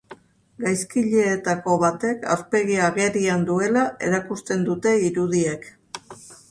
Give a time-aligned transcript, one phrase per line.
[0.61, 5.75] Gaizkileetako batek aurpegia agerian duela erakusten dute irudiek.